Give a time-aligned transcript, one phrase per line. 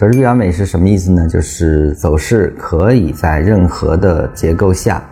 [0.00, 1.28] 走势必完美是什么意思呢？
[1.28, 5.02] 就是走势可以在任何的结构下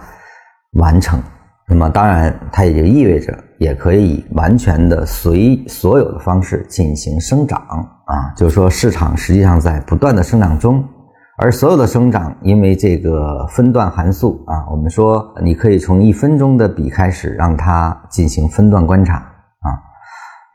[0.79, 1.23] 完成。
[1.69, 7.61] 那么当然，它也就意味着也可以完全的随所有的方式进行生长
[8.07, 10.83] 啊，就是说市场实际上在不断的生长中，
[11.37, 19.28] 而所有的生长因为这个分段函数啊，我们说你可以从一分钟的比开始让它进行分段观察，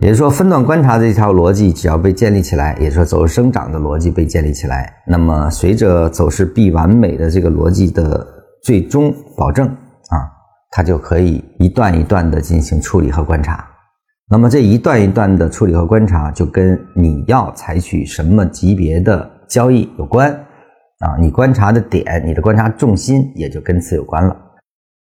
[0.04, 8.28] 也就是说分段观察这条逻辑只要被建立起来，也就是说走势生长的逻辑被建立起来，那么随着走势必完美的这个逻辑的
[8.64, 10.28] 最终保证啊。
[10.72, 13.66] 它就可以一段一段的进行处理和观察，
[14.30, 20.30] 那么这一段一段的处理和观察，就跟你要采取什么级别的交易有关
[21.00, 24.36] 啊，你观察的点，你的观察重心也就跟此有关了。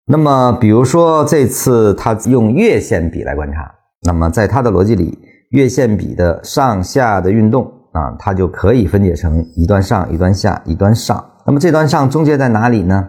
[0.07, 3.71] 那么，比如说这次他用月线比来观察，
[4.07, 5.19] 那么在它的逻辑里，
[5.51, 11.25] 月线比的上下的运动啊，它就可以分解成一段上、一段下、一段上。
[11.47, 13.09] 那么这段上终结在哪里呢？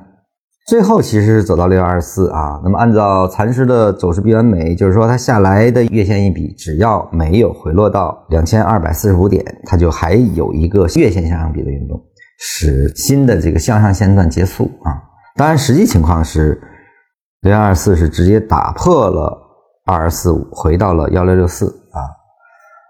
[0.68, 12.00] 最后其实是走到六幺二四啊，那么按照蚕食的走势必完美，就是说它下来的月线一笔，只要没有回落到两千二百四十五点，它就还有一个月线向上比的运动，
[12.40, 14.94] 使新的这个向上线段结束啊。
[15.36, 16.62] 当然，实际情况是
[17.42, 19.36] 六幺二四是直接打破了
[19.90, 21.98] 二二四五，回到了幺六六四啊。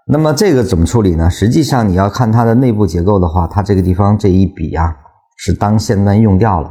[0.06, 1.30] 那么这个怎么处理呢？
[1.30, 4.94] 实际上你要看它的内部结构的话，它这个地方这一笔啊
[5.38, 6.70] 是当线段用掉了。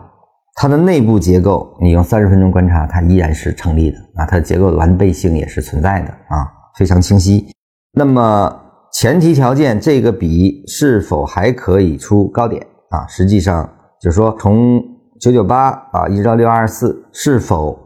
[0.54, 6.46] 它的内部结构，你用三十分钟观察，它依然是成立的啊，它的结构完备性也是存在的啊，
[6.78, 7.48] 非常清晰。
[7.94, 8.54] 那么
[8.94, 13.08] 前提条件，这个笔是否还可以出高点啊？
[13.08, 13.68] 实际上
[14.00, 14.80] 就是说，从
[15.20, 17.80] 九九八啊一直到六二四，是否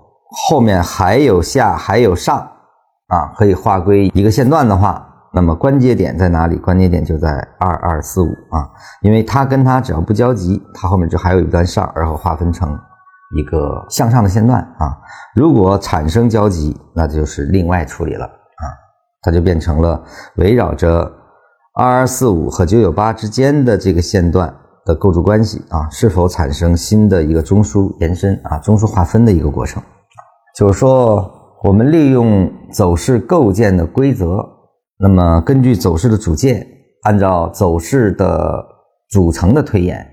[0.50, 2.38] 后面还有下还有上
[3.08, 3.34] 啊？
[3.38, 5.09] 可以划归一个线段的话。
[5.36, 6.58] 那么关节点在哪里？
[6.58, 8.70] 关节点就在二二四五啊，
[9.02, 12.78] 因为它跟它只要不交集，它后面就还有一段上，然后划分成
[13.36, 14.95] 一个向上的线段啊。
[15.34, 18.63] 如果产生交集，那就是另外处理了啊，
[19.24, 20.00] 它就变成了
[20.36, 21.12] 围绕着
[21.74, 24.53] 二二四五和九九八之间的这个线段
[24.86, 29.81] 的构筑关系啊，是否产生新的一个中枢延伸啊，中枢划分的一个过程。
[30.56, 31.31] 就是说，
[31.64, 34.47] 我们利用走势构建的规则。
[35.00, 36.66] 那么，根据走势的组件，
[37.02, 38.63] 按照走势的
[39.09, 40.08] 组成的推演，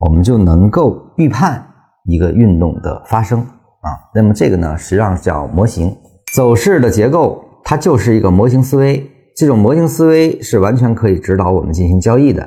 [0.00, 1.66] 我们就能够预判
[2.04, 3.88] 一个运动的发生啊。
[4.14, 5.96] 那么这个呢，实际上叫模型
[6.34, 9.10] 走势的结构，它就是一个模型思维。
[9.34, 12.46] 这种模型思维是完全可以指导我们进行交易的，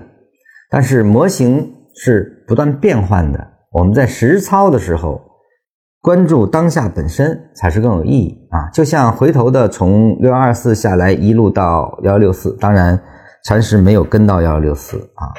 [0.70, 3.48] 但是模型是不断变换的。
[3.72, 5.20] 我们在实操的时候。
[6.02, 8.68] 关注当下本身才是更有意义啊！
[8.74, 13.00] 就像回头的从六二四下来一路到幺六四，当然
[13.46, 15.30] 禅师没有跟到幺幺六四啊。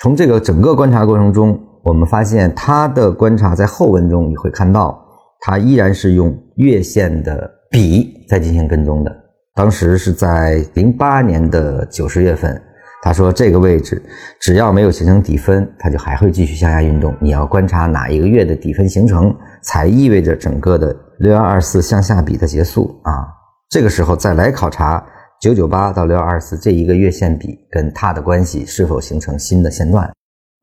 [0.00, 4.98] 从这个整个观察过程中，我们发现他的观察在后文中你会看到，
[5.40, 9.14] 他依然是用月线的笔在进行跟踪的。
[9.54, 12.58] 当时是在零八年的九十月份。
[13.02, 14.02] 他说：“这个位置
[14.40, 17.14] 只要没有形成底分，它就还会继续向下运动。
[17.20, 23.28] 你要观察哪一个月的底分形成，才意味着整个的六幺二四向下比的结束啊。
[23.68, 25.04] 这个时候再来考察
[25.40, 30.04] 九九八到六幺二四这一个月线比跟它的关系是否形成新的线段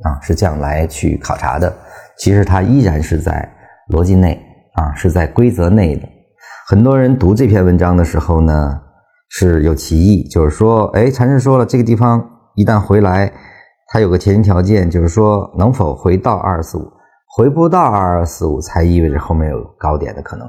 [0.04, 1.74] 啊，是这样来去考察的。
[2.18, 3.48] 其实它依然是在
[3.94, 4.42] 逻辑内
[4.74, 6.08] 啊，是在规则内的。
[6.68, 8.82] 很多人读这篇文章的时候呢，
[9.36, 12.24] 是有歧义，就是说，哎，禅师说了这个地方。”
[12.56, 13.34] 一旦回来，
[13.88, 16.88] 它有个前提条件，就是说能否回到二四五，
[17.36, 20.48] 回不到二二四五，才意味着后面有高点的可能。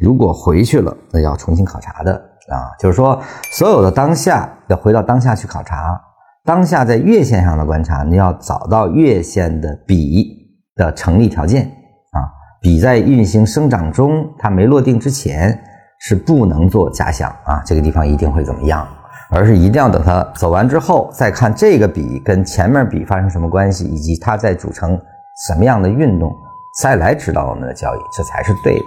[0.00, 2.12] 如果回去了，那要重新考察的
[2.50, 3.22] 啊，就是说
[3.52, 5.96] 所有的当下要回到当下去考察，
[6.44, 10.26] 当下在月线上的观察，你要找到月线的比
[10.74, 11.66] 的成立条件
[12.10, 12.18] 啊，
[12.60, 15.56] 比在运行生长中，它没落定之前
[16.06, 18.86] 是不能做假想啊，这个地方一定会怎么样。
[19.30, 25.00] 而是一定要等它走完之后，再看这个笔跟前面笔发生什么关系，以及它在组成
[25.46, 26.30] 什么样的运动，
[26.80, 28.86] 再来指导我们的交易，这才是对的。